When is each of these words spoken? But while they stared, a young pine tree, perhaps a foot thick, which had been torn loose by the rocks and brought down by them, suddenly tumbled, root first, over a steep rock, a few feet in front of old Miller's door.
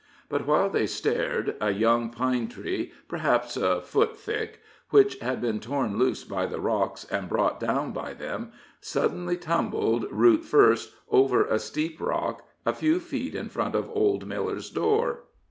But 0.29 0.47
while 0.47 0.67
they 0.67 0.87
stared, 0.87 1.55
a 1.61 1.69
young 1.69 2.09
pine 2.09 2.47
tree, 2.47 2.91
perhaps 3.07 3.55
a 3.55 3.81
foot 3.81 4.17
thick, 4.17 4.59
which 4.89 5.19
had 5.19 5.39
been 5.39 5.59
torn 5.59 5.99
loose 5.99 6.23
by 6.23 6.47
the 6.47 6.59
rocks 6.59 7.05
and 7.11 7.29
brought 7.29 7.59
down 7.59 7.91
by 7.91 8.15
them, 8.15 8.51
suddenly 8.79 9.37
tumbled, 9.37 10.07
root 10.11 10.43
first, 10.43 10.95
over 11.11 11.45
a 11.45 11.59
steep 11.59 12.01
rock, 12.01 12.43
a 12.65 12.73
few 12.73 12.99
feet 12.99 13.35
in 13.35 13.49
front 13.49 13.75
of 13.75 13.91
old 13.93 14.25
Miller's 14.25 14.71
door. 14.71 15.25